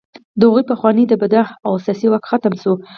د 0.39 0.41
هغوی 0.47 0.63
پخوانۍ 0.71 1.03
دبدبه 1.07 1.55
او 1.67 1.73
سیاسي 1.85 2.07
واک 2.09 2.23
ختم 2.31 2.53
شو. 2.61 2.73